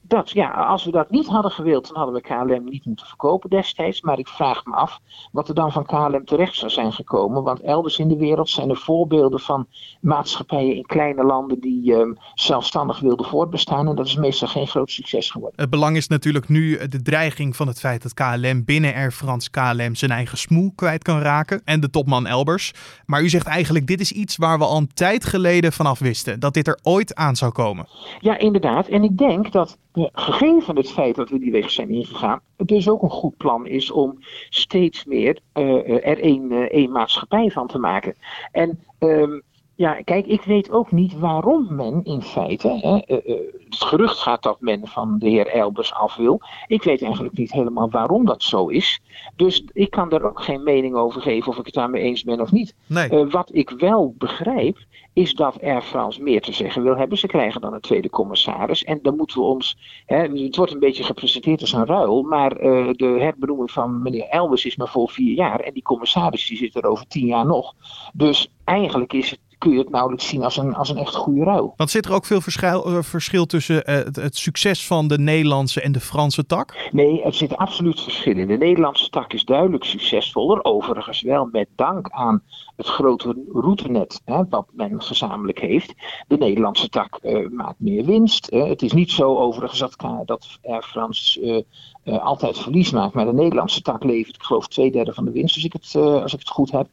dat, 0.09 0.31
ja, 0.31 0.51
als 0.51 0.85
we 0.85 0.91
dat 0.91 1.11
niet 1.11 1.27
hadden 1.27 1.51
gewild, 1.51 1.87
dan 1.87 1.97
hadden 1.97 2.15
we 2.15 2.21
KLM 2.21 2.65
niet 2.65 2.85
moeten 2.85 3.07
verkopen 3.07 3.51
destijds. 3.51 4.01
Maar 4.01 4.19
ik 4.19 4.29
vraag 4.29 4.65
me 4.65 4.75
af 4.75 5.01
wat 5.33 5.49
er 5.49 5.55
dan 5.55 5.73
van 5.73 5.87
KLM 5.87 6.25
terecht 6.25 6.55
zou 6.55 6.71
zijn 6.71 6.93
gekomen. 6.93 7.43
Want 7.43 7.61
elders 7.61 7.99
in 7.99 8.09
de 8.09 8.17
wereld 8.17 8.49
zijn 8.49 8.71
er 8.71 8.77
voorbeelden 8.77 9.41
van 9.41 9.67
maatschappijen 10.01 10.77
in 10.77 10.87
kleine 10.87 11.25
landen 11.25 11.61
die 11.61 11.93
um, 11.93 12.17
zelfstandig 12.35 13.01
wilden 13.01 13.27
voortbestaan. 13.27 13.89
En 13.89 13.95
dat 13.95 14.07
is 14.07 14.17
meestal 14.17 14.49
geen 14.49 14.67
groot 14.67 14.91
succes 14.91 15.31
geworden. 15.31 15.61
Het 15.61 15.71
belang 15.71 15.97
is 15.97 16.09
natuurlijk 16.09 16.49
nu 16.49 16.89
de 16.89 17.03
dreiging 17.03 17.57
van 17.57 17.67
het 17.67 17.81
feit 17.81 18.03
dat 18.03 18.15
KLM 18.15 18.65
binnen 18.65 18.95
Air 18.95 19.13
France 19.13 19.51
KLM 19.51 19.95
zijn 19.95 20.11
eigen 20.11 20.39
smoel 20.39 20.73
kwijt 20.75 21.03
kan 21.03 21.21
raken. 21.21 21.61
En 21.65 21.81
de 21.81 21.91
topman 21.91 22.27
Elbers. 22.27 22.73
Maar 23.07 23.23
u 23.23 23.29
zegt 23.29 23.47
eigenlijk, 23.47 23.87
dit 23.87 24.01
is 24.01 24.13
iets 24.13 24.37
waar 24.37 24.59
we 24.59 24.65
al 24.65 24.77
een 24.77 24.95
tijd 24.95 25.25
geleden 25.25 25.73
vanaf 25.73 25.99
wisten. 25.99 26.41
Dat 26.41 26.55
dit 26.55 26.69
er 26.69 26.79
ooit 26.83 27.15
aan 27.15 27.37
zou 27.37 27.53
komen. 27.53 27.87
Ja, 28.21 28.39
inderdaad. 28.39 28.89
En 28.89 29.03
ik 29.03 29.19
denk 29.19 29.53
dat 29.53 29.79
gegeven 30.13 30.77
het 30.77 30.91
feit 30.91 31.15
dat 31.15 31.31
we 31.31 31.39
die 31.39 31.53
weg 31.53 31.71
zijn 31.71 31.91
ingegaan, 31.91 32.41
het 32.57 32.69
dus 32.69 32.89
ook 32.89 33.03
een 33.03 33.11
goed 33.11 33.37
plan 33.37 33.67
is 33.67 33.91
om 33.91 34.19
steeds 34.49 35.05
meer 35.05 35.39
uh, 35.55 36.07
er 36.07 36.21
één, 36.21 36.53
uh, 36.53 36.59
één 36.59 36.91
maatschappij 36.91 37.51
van 37.51 37.67
te 37.67 37.79
maken. 37.79 38.15
En 38.53 38.81
um, 38.99 39.43
ja, 39.77 40.03
kijk, 40.05 40.27
ik 40.27 40.43
weet 40.43 40.71
ook 40.71 40.91
niet 40.93 41.19
waarom 41.19 41.75
men 41.75 42.05
in 42.05 42.23
feite. 42.23 42.69
Hè, 42.69 43.17
uh, 43.17 43.27
uh, 43.27 43.37
het 43.65 43.85
gerucht 43.85 44.19
gaat 44.19 44.43
dat 44.43 44.61
men 44.61 44.87
van 44.87 45.19
de 45.19 45.29
heer 45.29 45.47
Elbers 45.47 45.93
af 45.93 46.17
wil. 46.17 46.41
Ik 46.67 46.83
weet 46.83 47.03
eigenlijk 47.03 47.37
niet 47.37 47.53
helemaal 47.53 47.91
waarom 47.91 48.25
dat 48.25 48.43
zo 48.43 48.69
is. 48.69 49.01
Dus 49.37 49.65
ik 49.73 49.91
kan 49.91 50.09
daar 50.09 50.23
ook 50.23 50.43
geen 50.43 50.63
mening 50.63 50.95
over 50.95 51.21
geven 51.21 51.53
of 51.53 51.59
ik 51.59 51.65
het 51.65 51.75
daarmee 51.75 52.03
eens 52.03 52.23
ben 52.23 52.41
of 52.41 52.53
niet. 52.53 52.75
Nee. 52.87 53.11
Uh, 53.11 53.31
wat 53.31 53.51
ik 53.55 53.71
wel 53.71 54.15
begrijp, 54.19 54.79
is 55.13 55.35
dat 55.35 55.63
Air 55.63 55.83
France 55.83 56.23
meer 56.23 56.41
te 56.41 56.53
zeggen 56.53 56.83
wil 56.83 56.97
hebben. 56.97 57.19
Ze 57.19 57.27
krijgen 57.27 57.61
dan 57.61 57.75
een 57.75 57.81
tweede 57.81 58.11
commissaris. 58.11 58.85
En 58.85 58.99
dan 59.03 59.17
moeten 59.17 59.39
we 59.39 59.47
ons. 59.47 59.79
Hè, 60.07 60.17
het 60.17 60.57
wordt 60.57 60.73
een 60.73 60.79
beetje 60.79 61.05
gepresenteerd 61.05 61.61
als 61.61 61.73
een 61.73 61.87
ruil. 61.87 62.23
Maar 62.23 62.55
de 62.97 63.17
herbenoeming 63.19 63.71
van 63.71 64.03
meneer 64.03 64.29
Elbers 64.29 64.65
is 64.65 64.77
maar 64.77 64.89
voor 64.89 65.11
vier 65.11 65.35
jaar. 65.35 65.61
En 65.61 65.73
die 65.73 65.83
commissaris 65.83 66.47
die 66.47 66.57
zit 66.57 66.77
er 66.77 66.85
over 66.85 67.07
tien 67.07 67.27
jaar 67.27 67.47
nog. 67.47 67.75
Dus 68.13 68.49
eigenlijk 68.65 69.13
is 69.13 69.31
het 69.31 69.41
kun 69.59 69.73
je 69.73 69.79
het 69.79 69.91
nauwelijks 69.91 70.29
zien 70.29 70.43
als 70.43 70.57
een, 70.57 70.75
als 70.75 70.89
een 70.89 70.97
echt 70.97 71.15
goede 71.15 71.45
ruil. 71.45 71.75
Want 71.77 71.91
zit 71.91 72.07
er 72.07 72.13
ook 72.13 72.25
veel 72.25 72.41
verschil, 72.41 72.93
uh, 72.93 73.03
verschil 73.03 73.47
tussen 73.47 73.77
uh, 73.77 73.97
het, 73.97 74.17
het, 74.17 74.37
succes 74.37 74.87
van 74.87 75.09
de 75.09 75.19
Nederlandse 75.19 75.81
en 75.81 75.93
de 75.93 76.01
Franse 76.01 76.47
tak? 76.47 76.89
Nee, 76.93 77.23
er 77.23 77.35
zit 77.35 77.57
absoluut 77.57 78.01
verschil 78.01 78.37
in. 78.37 78.47
De 78.47 78.57
Nederlandse 78.57 79.11
tak 79.11 79.33
is 79.33 79.45
duidelijk 79.45 79.85
succesvoller. 79.85 80.65
Overigens 80.65 81.23
wel 81.23 81.49
met 81.53 81.69
dank 81.77 82.09
aan 82.11 82.43
het 82.77 82.87
grote 82.87 83.45
routenet 83.53 84.21
hè, 84.25 84.43
wat 84.49 84.67
men 84.73 85.03
gezamenlijk 85.03 85.61
heeft. 85.61 85.95
De 86.29 86.37
Nederlandse 86.37 86.89
tak 86.89 87.19
uh, 87.23 87.49
maakt 87.49 87.81
meer 87.81 88.05
winst. 88.05 88.51
het 88.51 88.83
is 88.83 88.93
niet 88.93 89.11
zo 89.11 89.37
overigens 89.37 89.79
dat, 89.79 89.97
dat 90.25 90.59
Air 90.63 90.83
France 90.83 91.65
altijd 92.05 92.59
verlies 92.59 92.91
maakt. 92.91 93.15
Maar 93.15 93.25
de 93.25 93.33
Nederlandse 93.33 93.83
tak 93.83 94.05
levert, 94.05 94.35
ik 94.35 94.43
geloof, 94.43 94.69
twee 94.69 94.91
derde 94.91 95.13
van 95.13 95.25
de 95.25 95.31
winst, 95.31 95.55
als 95.55 95.65
ik 95.65 95.73
het, 95.73 95.95
als 95.97 96.33
ik 96.33 96.39
het 96.39 96.49
goed 96.49 96.71
heb. 96.71 96.87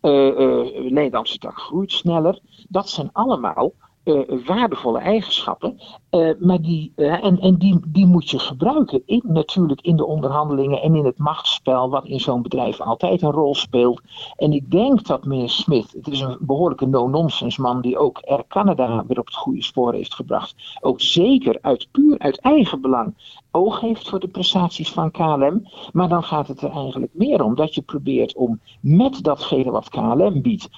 De 0.00 0.88
Nederlandse 0.90 1.38
tak 1.38 1.58
groeit 1.58 2.04
Dat 2.68 2.88
zijn 2.88 3.10
allemaal 3.12 3.72
waardevolle 4.46 4.98
eigenschappen. 4.98 5.80
maar 6.38 6.60
die, 6.60 6.92
en 6.96 7.40
en 7.40 7.54
die, 7.54 7.80
die 7.86 8.06
moet 8.06 8.30
je 8.30 8.38
gebruiken 8.38 9.02
in, 9.06 9.22
natuurlijk 9.24 9.80
in 9.80 9.96
de 9.96 10.06
onderhandelingen 10.06 10.82
en 10.82 10.94
in 10.94 11.04
het 11.04 11.18
machtsspel, 11.18 11.90
wat 11.90 12.04
in 12.04 12.20
zo'n 12.20 12.42
bedrijf 12.42 12.80
altijd 12.80 13.22
een 13.22 13.30
rol 13.30 13.54
speelt. 13.54 14.00
En 14.36 14.52
ik 14.52 14.70
denk 14.70 15.06
dat 15.06 15.24
meneer 15.24 15.50
Smith, 15.50 15.92
het 15.92 16.08
is 16.08 16.20
een 16.20 16.36
behoorlijke 16.40 16.86
no-nonsense 16.86 17.60
man 17.60 17.80
die 17.80 17.98
ook 17.98 18.18
Air 18.18 18.44
Canada 18.48 19.04
weer 19.06 19.18
op 19.18 19.26
het 19.26 19.36
goede 19.36 19.62
spoor 19.62 19.92
heeft 19.92 20.14
gebracht. 20.14 20.54
Ook 20.80 21.00
zeker 21.00 21.58
uit 21.60 21.88
puur 21.90 22.18
uit 22.18 22.40
eigen 22.40 22.80
belang 22.80 23.14
oog 23.50 23.80
heeft 23.80 24.08
voor 24.08 24.20
de 24.20 24.28
prestaties 24.28 24.92
van 24.92 25.10
KLM. 25.10 25.68
Maar 25.92 26.08
dan 26.08 26.22
gaat 26.22 26.48
het 26.48 26.62
er 26.62 26.70
eigenlijk 26.70 27.12
meer 27.14 27.42
om 27.42 27.54
dat 27.54 27.74
je 27.74 27.82
probeert 27.82 28.34
om 28.34 28.60
met 28.80 29.22
datgene 29.22 29.70
wat 29.70 29.88
KLM 29.88 30.42
biedt, 30.42 30.68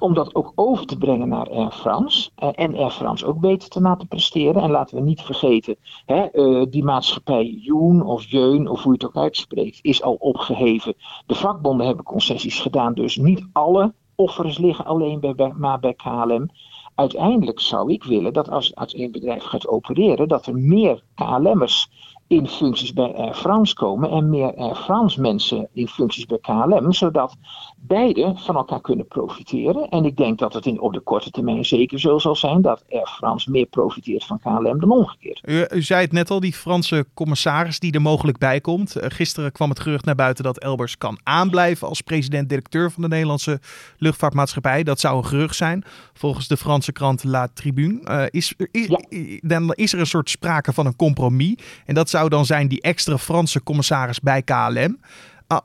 om 0.00 0.14
dat 0.14 0.34
ook 0.34 0.52
over 0.54 0.86
te 0.86 0.98
brengen 0.98 1.28
naar 1.28 1.50
Air 1.50 1.70
France. 1.70 2.30
Uh, 2.42 2.48
en 2.54 2.76
Air 2.76 2.90
France 2.90 3.26
ook 3.26 3.40
beter 3.40 3.68
te 3.68 3.80
laten 3.80 4.08
presteren. 4.08 4.62
En 4.62 4.70
laten 4.70 4.96
we 4.96 5.02
niet 5.02 5.20
vergeten, 5.20 5.76
hè, 6.06 6.28
uh, 6.32 6.66
die 6.70 6.84
maatschappij 6.84 7.44
Joen 7.44 8.02
of 8.02 8.24
Jeun, 8.24 8.68
of 8.68 8.82
hoe 8.82 8.92
je 8.92 8.98
het 8.98 9.06
ook 9.06 9.22
uitspreekt, 9.22 9.78
is 9.82 10.02
al 10.02 10.14
opgeheven. 10.14 10.94
De 11.26 11.34
vakbonden 11.34 11.86
hebben 11.86 12.04
concessies 12.04 12.60
gedaan, 12.60 12.94
dus 12.94 13.16
niet 13.16 13.46
alle 13.52 13.94
offers 14.14 14.58
liggen 14.58 14.84
alleen 14.84 15.20
bij, 15.20 15.34
bij, 15.34 15.52
maar 15.56 15.80
bij 15.80 15.94
KLM. 15.94 16.50
Uiteindelijk 16.94 17.60
zou 17.60 17.92
ik 17.92 18.04
willen 18.04 18.32
dat 18.32 18.50
als, 18.50 18.74
als 18.74 18.94
een 18.94 19.10
bedrijf 19.10 19.42
gaat 19.42 19.68
opereren, 19.68 20.28
dat 20.28 20.46
er 20.46 20.56
meer 20.56 21.02
KLM'ers 21.14 21.90
in 22.34 22.48
functies 22.48 22.92
bij 22.92 23.14
Air 23.14 23.34
France 23.34 23.74
komen 23.74 24.10
en 24.10 24.28
meer 24.28 24.54
Air 24.54 24.74
France 24.74 25.20
mensen 25.20 25.68
in 25.72 25.88
functies 25.88 26.26
bij 26.26 26.38
KLM, 26.38 26.92
zodat 26.92 27.36
beide 27.76 28.32
van 28.36 28.56
elkaar 28.56 28.80
kunnen 28.80 29.06
profiteren. 29.06 29.88
En 29.88 30.04
ik 30.04 30.16
denk 30.16 30.38
dat 30.38 30.52
het 30.52 30.66
in, 30.66 30.80
op 30.80 30.92
de 30.92 31.00
korte 31.00 31.30
termijn 31.30 31.64
zeker 31.64 32.00
zo 32.00 32.18
zal 32.18 32.36
zijn 32.36 32.62
dat 32.62 32.84
Air 32.90 33.06
France 33.06 33.50
meer 33.50 33.66
profiteert 33.66 34.24
van 34.24 34.38
KLM 34.38 34.80
dan 34.80 34.90
omgekeerd. 34.90 35.40
U, 35.44 35.66
u 35.70 35.82
zei 35.82 36.02
het 36.02 36.12
net 36.12 36.30
al, 36.30 36.40
die 36.40 36.52
Franse 36.52 37.06
commissaris 37.14 37.78
die 37.78 37.92
er 37.92 38.02
mogelijk 38.02 38.38
bij 38.38 38.60
komt. 38.60 38.96
Uh, 38.96 39.02
gisteren 39.08 39.52
kwam 39.52 39.68
het 39.68 39.80
gerucht 39.80 40.04
naar 40.04 40.14
buiten 40.14 40.44
dat 40.44 40.58
Elbers 40.58 40.98
kan 40.98 41.18
aanblijven 41.22 41.88
als 41.88 42.00
president-directeur 42.00 42.90
van 42.90 43.02
de 43.02 43.08
Nederlandse 43.08 43.60
luchtvaartmaatschappij. 43.98 44.82
Dat 44.82 45.00
zou 45.00 45.16
een 45.16 45.24
gerucht 45.24 45.56
zijn. 45.56 45.84
Volgens 46.12 46.48
de 46.48 46.56
Franse 46.56 46.92
krant 46.92 47.24
La 47.24 47.48
Tribune 47.54 48.00
uh, 48.04 48.22
is, 48.30 48.54
is, 48.70 48.86
ja. 48.86 49.38
dan 49.40 49.72
is 49.72 49.92
er 49.92 50.00
een 50.00 50.06
soort 50.06 50.30
sprake 50.30 50.72
van 50.72 50.86
een 50.86 50.96
compromis. 50.96 51.54
En 51.84 51.94
dat 51.94 52.10
zou 52.10 52.23
dan 52.28 52.44
zijn 52.44 52.68
die 52.68 52.80
extra 52.80 53.18
Franse 53.18 53.62
commissaris 53.62 54.20
bij 54.20 54.42
KLM. 54.42 54.98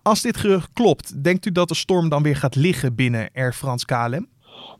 Als 0.04 0.22
dit 0.22 0.38
gerucht 0.38 0.74
klopt, 0.74 1.24
denkt 1.24 1.46
u 1.46 1.51
dat 1.51 1.68
de 1.68 1.75
storm 1.75 2.10
dan 2.10 2.24
weer 2.24 2.36
gaat 2.36 2.56
liggen 2.56 2.96
binnen 2.96 3.30
Air 3.34 3.54
France 3.54 3.86
KLM? 3.86 4.28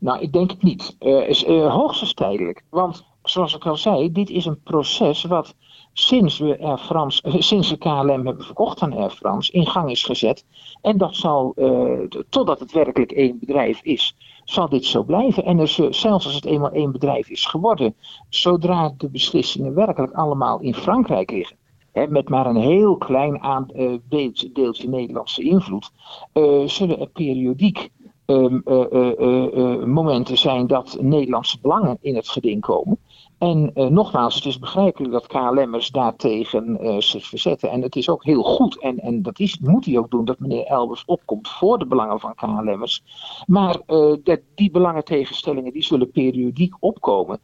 Nou, 0.00 0.20
ik 0.20 0.32
denk 0.32 0.50
het 0.50 0.62
niet. 0.62 0.96
Uh, 1.00 1.28
is 1.28 1.44
uh, 1.44 1.74
hoogstens 1.74 2.14
tijdelijk. 2.14 2.62
Want 2.70 3.04
zoals 3.22 3.54
ik 3.54 3.66
al 3.66 3.76
zei, 3.76 4.12
dit 4.12 4.30
is 4.30 4.44
een 4.44 4.62
proces 4.62 5.24
wat 5.24 5.54
sinds 5.92 6.38
we 6.38 6.58
Air 6.60 6.78
France, 6.78 7.22
uh, 7.26 7.34
sinds 7.38 7.70
we 7.70 7.78
KLM 7.78 8.26
hebben 8.26 8.44
verkocht 8.44 8.80
aan 8.80 8.96
Air 8.96 9.10
France, 9.10 9.52
in 9.52 9.66
gang 9.66 9.90
is 9.90 10.02
gezet. 10.02 10.44
En 10.82 10.98
dat 10.98 11.16
zal, 11.16 11.54
totdat 12.28 12.60
het 12.60 12.72
werkelijk 12.72 13.12
één 13.12 13.38
bedrijf 13.38 13.80
is, 13.82 14.16
zal 14.44 14.68
dit 14.68 14.84
zo 14.84 15.02
blijven. 15.02 15.44
En 15.44 15.68
zelfs 15.68 16.04
als 16.04 16.34
het 16.34 16.44
eenmaal 16.44 16.70
één 16.70 16.92
bedrijf 16.92 17.28
is 17.28 17.46
geworden, 17.46 17.94
zodra 18.28 18.94
de 18.96 19.08
beslissingen 19.08 19.74
werkelijk 19.74 20.12
allemaal 20.12 20.60
in 20.60 20.74
Frankrijk 20.74 21.30
liggen 21.30 21.56
met 21.92 22.28
maar 22.28 22.46
een 22.46 22.56
heel 22.56 22.96
klein 22.96 23.40
aan, 23.40 23.68
uh, 23.74 23.94
deeltje, 24.08 24.52
deeltje, 24.52 24.88
Nederlandse 24.88 25.42
invloed, 25.42 25.90
uh, 26.34 26.66
zullen 26.66 27.00
er 27.00 27.08
periodiek 27.08 27.90
um, 28.26 28.62
uh, 28.66 29.84
momenten 29.84 30.38
zijn 30.38 30.66
dat 30.66 30.96
Nederlandse 31.00 31.58
belangen 31.60 31.98
in 32.00 32.16
het 32.16 32.28
geding 32.28 32.60
komen. 32.60 32.98
En 33.38 33.72
nogmaals, 33.74 34.34
het 34.34 34.44
is 34.44 34.58
begrijpelijk 34.58 35.12
dat 35.12 35.26
KLM'ers 35.26 35.90
daartegen 35.90 36.78
zich 37.02 37.26
verzetten. 37.26 37.70
En 37.70 37.82
het 37.82 37.96
is 37.96 38.08
ook 38.08 38.24
heel 38.24 38.42
goed, 38.42 38.80
en, 38.80 38.98
en 38.98 39.22
dat 39.22 39.38
is, 39.38 39.58
moet 39.58 39.84
hij 39.84 39.98
ook 39.98 40.10
doen, 40.10 40.24
dat 40.24 40.38
meneer 40.38 40.64
Elbers 40.64 41.04
opkomt 41.04 41.48
voor 41.48 41.78
de 41.78 41.86
belangen 41.86 42.20
van 42.20 42.34
KLM'ers. 42.34 43.02
Maar 43.46 43.80
dat 44.22 44.40
die 44.54 44.70
belangentegenstellingen 44.70 45.72
die 45.72 45.82
zullen 45.82 46.10
periodiek 46.10 46.74
opkomen 46.80 47.40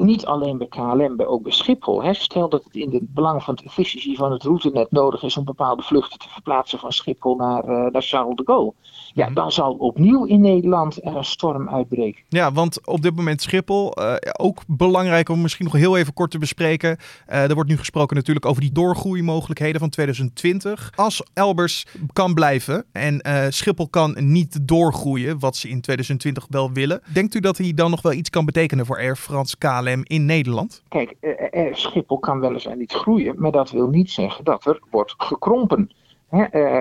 niet 0.00 0.26
alleen 0.26 0.58
bij 0.58 0.66
KLM, 0.66 1.14
maar 1.16 1.26
ook 1.26 1.42
bij 1.42 1.52
Schiphol. 1.52 2.02
Hè. 2.02 2.14
Stel 2.14 2.48
dat 2.48 2.64
het 2.64 2.74
in 2.74 2.92
het 2.92 3.14
belang 3.14 3.42
van 3.42 3.54
de 3.54 3.62
efficiëntie 3.64 4.16
van 4.16 4.32
het 4.32 4.42
routenet 4.42 4.90
nodig 4.90 5.22
is 5.22 5.36
om 5.36 5.44
bepaalde 5.44 5.82
vluchten 5.82 6.18
te 6.18 6.28
verplaatsen 6.28 6.78
van 6.78 6.92
Schiphol 6.92 7.36
naar, 7.36 7.64
uh, 7.64 7.86
naar 7.92 8.02
Charles 8.02 8.36
de 8.36 8.42
Gaulle. 8.44 8.72
Ja, 9.14 9.24
mhm. 9.24 9.34
dan 9.34 9.52
zal 9.52 9.72
opnieuw 9.72 10.24
in 10.24 10.40
Nederland 10.40 11.04
er 11.04 11.16
een 11.16 11.24
storm 11.24 11.68
uitbreken. 11.68 12.22
Ja, 12.28 12.52
want 12.52 12.86
op 12.86 13.02
dit 13.02 13.16
moment 13.16 13.42
Schiphol, 13.42 13.98
uh, 13.98 14.14
ook 14.38 14.62
belangrijk 14.66 15.28
om 15.28 15.40
misschien 15.40 15.64
nog 15.64 15.74
heel 15.74 15.96
even 15.96 16.12
kort 16.12 16.30
te 16.30 16.38
bespreken. 16.38 16.96
Uh, 17.28 17.48
er 17.48 17.54
wordt 17.54 17.70
nu 17.70 17.76
gesproken 17.76 18.16
natuurlijk 18.16 18.46
over 18.46 18.60
die 18.60 18.72
doorgroeimogelijkheden 18.72 19.80
van 19.80 19.90
2020. 19.90 20.92
Als 20.96 21.22
Elbers 21.34 21.86
kan 22.12 22.34
blijven 22.34 22.84
en 22.92 23.22
Schiphol 23.52 23.88
kan 23.88 24.16
niet 24.18 24.68
doorgroeien, 24.68 25.38
wat 25.38 25.56
ze 25.56 25.68
in 25.68 25.80
2020 25.80 26.46
wel 26.48 26.72
willen. 26.72 27.00
Denkt 27.12 27.34
u 27.34 27.40
dat 27.40 27.58
hij 27.58 27.74
dan 27.74 27.90
nog 27.90 28.02
wel 28.02 28.12
iets 28.12 28.30
kan 28.30 28.44
betekenen 28.44 28.86
voor 28.86 28.98
Air 28.98 29.16
France 29.16 29.58
KLM? 29.58 29.89
In 30.02 30.24
Nederland? 30.24 30.82
Kijk, 30.88 31.14
uh, 31.20 31.74
Schiphol 31.74 32.18
kan 32.18 32.40
weliswaar 32.40 32.76
niet 32.76 32.92
groeien, 32.92 33.34
maar 33.38 33.50
dat 33.50 33.70
wil 33.70 33.88
niet 33.88 34.10
zeggen 34.10 34.44
dat 34.44 34.66
er 34.66 34.80
wordt 34.90 35.14
gekrompen. 35.18 35.90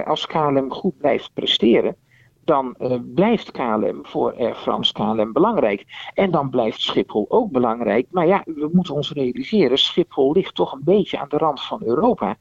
Als 0.05 0.25
KLM 0.25 0.71
goed 0.71 0.97
blijft 0.97 1.33
presteren, 1.33 1.95
dan 2.43 2.75
blijft 3.13 3.51
KLM 3.51 3.99
voor 4.01 4.33
Air 4.37 4.55
France 4.55 4.93
KLM 4.93 5.33
belangrijk. 5.33 5.85
En 6.13 6.31
dan 6.31 6.49
blijft 6.49 6.81
Schiphol 6.81 7.25
ook 7.29 7.51
belangrijk. 7.51 8.07
Maar 8.11 8.27
ja, 8.27 8.41
we 8.45 8.69
moeten 8.71 8.93
ons 8.93 9.11
realiseren, 9.11 9.77
Schiphol 9.77 10.31
ligt 10.31 10.55
toch 10.55 10.73
een 10.73 10.83
beetje 10.83 11.19
aan 11.19 11.29
de 11.29 11.37
rand 11.37 11.61
van 11.61 11.81
Europa. 11.83 12.37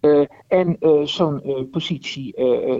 Uh, 0.00 0.26
en 0.48 0.76
uh, 0.80 1.04
zo'n 1.04 1.40
uh, 1.44 1.70
positie, 1.70 2.34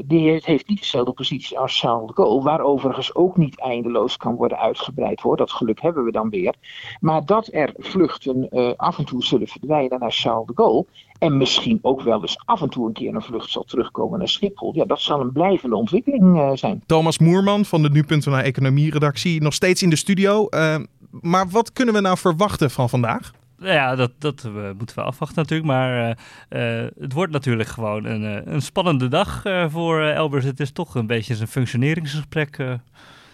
die 0.06 0.40
heeft 0.44 0.68
niet 0.68 0.78
dezelfde 0.78 1.12
positie 1.12 1.58
als 1.58 1.80
Charles 1.80 2.06
de 2.06 2.12
Gaulle, 2.12 2.42
waar 2.42 2.60
overigens 2.60 3.14
ook 3.14 3.36
niet 3.36 3.60
eindeloos 3.60 4.16
kan 4.16 4.34
worden 4.34 4.58
uitgebreid 4.58 5.20
hoor. 5.20 5.36
Dat 5.36 5.50
geluk 5.50 5.80
hebben 5.80 6.04
we 6.04 6.12
dan 6.12 6.30
weer. 6.30 6.54
Maar 7.00 7.24
dat 7.24 7.48
er 7.52 7.74
vluchten 7.76 8.48
af 8.76 8.98
en 8.98 9.04
toe 9.04 9.24
zullen 9.24 9.46
verdwijnen 9.46 10.00
naar 10.00 10.12
Charles 10.12 10.46
de 10.46 10.52
Gaulle, 10.54 10.86
en 11.18 11.36
misschien 11.36 11.78
ook 11.82 12.02
wel 12.02 12.20
eens 12.20 12.38
af 12.44 12.62
en 12.62 12.68
toe 12.68 12.86
een 12.86 12.92
keer 12.92 13.14
een 13.14 13.22
vlucht 13.22 13.50
zal 13.50 13.64
terugkomen 13.64 14.18
naar 14.18 14.28
Schiphol. 14.28 14.74
Ja, 14.74 14.84
dat 14.84 15.00
zal 15.00 15.20
een 15.20 15.32
blijvende 15.32 15.76
ontwikkeling 15.76 16.58
zijn. 16.58 16.82
Thomas 16.86 17.18
Moerman 17.18 17.64
van 17.64 17.82
de 17.82 17.90
Nu.nl 17.90 18.36
Economie-redactie, 18.36 19.42
nog 19.42 19.54
steeds 19.54 19.82
in 19.82 19.90
de 19.90 19.96
studio. 19.96 20.48
maar 21.10 21.48
wat 21.48 21.72
kunnen 21.72 21.94
we 21.94 22.00
nou 22.00 22.18
verwachten 22.18 22.70
van 22.70 22.88
vandaag? 22.88 23.32
Nou 23.60 23.72
ja, 23.72 23.94
dat, 23.94 24.10
dat 24.18 24.44
uh, 24.46 24.52
moeten 24.76 24.96
we 24.96 25.02
afwachten 25.02 25.36
natuurlijk. 25.36 25.68
Maar 25.68 26.16
uh, 26.50 26.86
het 27.00 27.12
wordt 27.12 27.32
natuurlijk 27.32 27.68
gewoon 27.68 28.04
een, 28.04 28.52
een 28.54 28.62
spannende 28.62 29.08
dag 29.08 29.42
voor 29.68 30.02
Elbers. 30.02 30.44
Het 30.44 30.60
is 30.60 30.72
toch 30.72 30.94
een 30.94 31.06
beetje 31.06 31.36
een 31.40 31.48
functioneringsgesprek. 31.48 32.78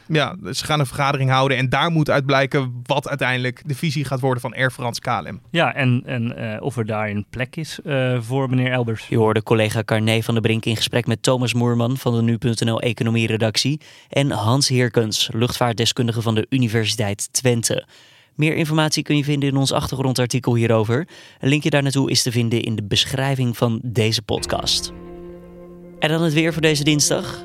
Ja, 0.09 0.37
ze 0.52 0.64
gaan 0.64 0.80
een 0.80 0.87
vergadering 0.87 1.30
houden 1.30 1.56
en 1.56 1.68
daar 1.68 1.90
moet 1.90 2.11
uit 2.11 2.26
blijken 2.26 2.80
wat 2.83 3.09
uiteindelijk 3.09 3.62
de 3.66 3.75
visie 3.75 4.04
gaat 4.04 4.21
worden 4.21 4.40
van 4.40 4.54
Air 4.54 4.71
France 4.71 5.00
KLM. 5.00 5.40
Ja, 5.50 5.75
en, 5.75 6.02
en 6.04 6.62
of 6.62 6.76
er 6.76 6.87
daar 6.87 7.09
een 7.09 7.26
plek 7.30 7.56
is 7.56 7.78
voor 8.18 8.50
meneer 8.50 8.73
Elbers. 8.73 9.09
Je 9.09 9.16
hoorde 9.16 9.42
collega 9.42 9.83
Carné 9.85 10.23
van 10.23 10.35
der 10.35 10.42
Brink 10.42 10.64
in 10.64 10.76
gesprek 10.76 11.06
met 11.06 11.23
Thomas 11.23 11.54
Moerman 11.54 11.97
van 11.97 12.14
de 12.14 12.23
Nu.nl 12.23 12.80
Economie-redactie 12.80 13.80
en 14.09 14.30
Hans 14.30 14.68
Heerkens, 14.68 15.28
luchtvaartdeskundige 15.33 16.23
van 16.23 16.35
de 16.35 16.47
Universiteit 16.49 17.33
Twente. 17.33 17.87
Meer 18.37 18.55
informatie 18.55 19.02
kun 19.02 19.16
je 19.16 19.25
vinden 19.25 19.49
in 19.49 19.57
ons 19.57 19.73
achtergrondartikel 19.73 20.55
hierover. 20.55 21.09
Een 21.40 21.49
linkje 21.49 21.71
daar 21.71 21.83
naartoe 21.83 22.11
is 22.11 22.23
te 22.23 22.33
vinden 22.33 22.62
in 22.62 22.76
de 22.76 22.85
beschrijving 22.85 23.57
van 23.57 23.81
deze 23.83 24.23
podcast. 24.23 24.93
En 25.99 26.09
dan 26.09 26.23
het 26.23 26.33
weer 26.33 26.52
voor 26.52 26.62
deze 26.62 26.85
dinsdag. 26.85 27.45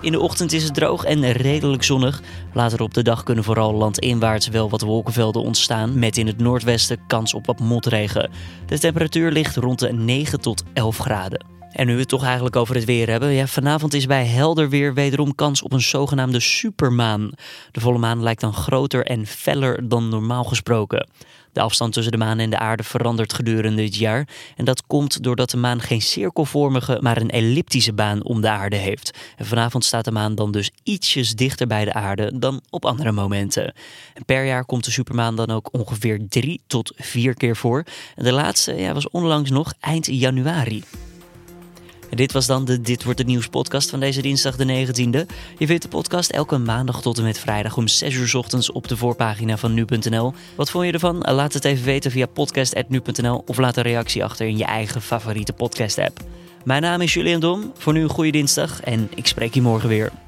In 0.00 0.12
de 0.12 0.20
ochtend 0.20 0.52
is 0.52 0.64
het 0.64 0.74
droog 0.74 1.04
en 1.04 1.32
redelijk 1.32 1.82
zonnig. 1.82 2.22
Later 2.52 2.82
op 2.82 2.94
de 2.94 3.02
dag 3.02 3.22
kunnen 3.22 3.44
vooral 3.44 3.74
landinwaarts 3.74 4.48
wel 4.48 4.70
wat 4.70 4.80
wolkenvelden 4.80 5.42
ontstaan, 5.42 5.98
met 5.98 6.16
in 6.16 6.26
het 6.26 6.38
noordwesten 6.38 7.06
kans 7.06 7.34
op 7.34 7.46
wat 7.46 7.60
motregen. 7.60 8.30
De 8.66 8.78
temperatuur 8.78 9.30
ligt 9.32 9.56
rond 9.56 9.78
de 9.78 9.92
9 9.92 10.40
tot 10.40 10.62
11 10.72 10.98
graden. 10.98 11.55
En 11.76 11.86
nu 11.86 11.92
we 11.92 12.00
het 12.00 12.08
toch 12.08 12.24
eigenlijk 12.24 12.56
over 12.56 12.74
het 12.74 12.84
weer 12.84 13.08
hebben. 13.08 13.32
Ja, 13.32 13.46
vanavond 13.46 13.94
is 13.94 14.06
bij 14.06 14.26
helder 14.26 14.68
weer 14.68 14.94
wederom 14.94 15.34
kans 15.34 15.62
op 15.62 15.72
een 15.72 15.80
zogenaamde 15.80 16.40
supermaan. 16.40 17.30
De 17.70 17.80
volle 17.80 17.98
maan 17.98 18.22
lijkt 18.22 18.40
dan 18.40 18.54
groter 18.54 19.06
en 19.06 19.26
feller 19.26 19.88
dan 19.88 20.08
normaal 20.08 20.44
gesproken. 20.44 21.08
De 21.52 21.60
afstand 21.60 21.92
tussen 21.92 22.12
de 22.12 22.18
maan 22.18 22.38
en 22.38 22.50
de 22.50 22.58
aarde 22.58 22.82
verandert 22.82 23.32
gedurende 23.32 23.82
het 23.82 23.96
jaar. 23.96 24.28
En 24.56 24.64
dat 24.64 24.86
komt 24.86 25.22
doordat 25.22 25.50
de 25.50 25.56
maan 25.56 25.80
geen 25.80 26.02
cirkelvormige, 26.02 26.98
maar 27.00 27.20
een 27.20 27.30
elliptische 27.30 27.92
baan 27.92 28.24
om 28.24 28.40
de 28.40 28.48
aarde 28.48 28.76
heeft. 28.76 29.18
En 29.36 29.46
vanavond 29.46 29.84
staat 29.84 30.04
de 30.04 30.12
maan 30.12 30.34
dan 30.34 30.50
dus 30.50 30.70
ietsjes 30.82 31.34
dichter 31.34 31.66
bij 31.66 31.84
de 31.84 31.92
aarde 31.92 32.38
dan 32.38 32.60
op 32.70 32.84
andere 32.84 33.12
momenten. 33.12 33.74
En 34.14 34.24
per 34.24 34.44
jaar 34.44 34.64
komt 34.64 34.84
de 34.84 34.90
supermaan 34.90 35.36
dan 35.36 35.50
ook 35.50 35.68
ongeveer 35.72 36.20
drie 36.28 36.60
tot 36.66 36.92
vier 36.96 37.34
keer 37.34 37.56
voor. 37.56 37.84
En 38.14 38.24
de 38.24 38.32
laatste 38.32 38.74
ja, 38.74 38.94
was 38.94 39.10
onlangs 39.10 39.50
nog 39.50 39.72
eind 39.80 40.06
januari. 40.06 40.82
Dit 42.10 42.32
was 42.32 42.46
dan 42.46 42.64
de 42.64 42.80
Dit 42.80 43.04
Wordt 43.04 43.18
Het 43.18 43.28
Nieuws 43.28 43.48
podcast 43.48 43.90
van 43.90 44.00
deze 44.00 44.22
dinsdag 44.22 44.56
de 44.56 44.86
19e. 44.86 45.34
Je 45.58 45.66
vindt 45.66 45.82
de 45.82 45.88
podcast 45.88 46.30
elke 46.30 46.58
maandag 46.58 47.02
tot 47.02 47.18
en 47.18 47.24
met 47.24 47.38
vrijdag 47.38 47.76
om 47.76 47.88
6 47.88 48.14
uur 48.14 48.36
ochtends 48.36 48.72
op 48.72 48.88
de 48.88 48.96
voorpagina 48.96 49.56
van 49.56 49.74
nu.nl. 49.74 50.34
Wat 50.56 50.70
vond 50.70 50.86
je 50.86 50.92
ervan? 50.92 51.18
Laat 51.18 51.52
het 51.52 51.64
even 51.64 51.84
weten 51.84 52.10
via 52.10 52.26
podcast.nu.nl 52.26 53.42
of 53.46 53.58
laat 53.58 53.76
een 53.76 53.82
reactie 53.82 54.24
achter 54.24 54.46
in 54.46 54.56
je 54.56 54.64
eigen 54.64 55.02
favoriete 55.02 55.52
podcast 55.52 55.98
app. 55.98 56.20
Mijn 56.64 56.82
naam 56.82 57.00
is 57.00 57.14
Julian 57.14 57.40
Dom. 57.40 57.72
Voor 57.78 57.92
nu 57.92 58.02
een 58.02 58.08
goede 58.08 58.30
dinsdag 58.30 58.80
en 58.80 59.10
ik 59.14 59.26
spreek 59.26 59.54
je 59.54 59.62
morgen 59.62 59.88
weer. 59.88 60.25